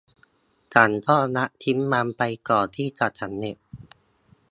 [0.73, 3.57] ฉันก็ละทิ้งมันไปก่อนที่จะสำเร็จ